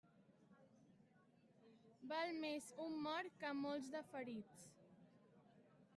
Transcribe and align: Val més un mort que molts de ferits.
Val 2.13 2.33
més 2.45 2.71
un 2.87 2.97
mort 3.05 3.39
que 3.45 3.55
molts 3.61 3.93
de 3.97 4.05
ferits. 4.15 4.69